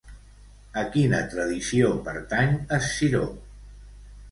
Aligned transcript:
A 0.81 0.81
quina 0.95 1.19
tradició 1.35 1.93
pertany 2.09 2.59
Esciró? 2.81 3.25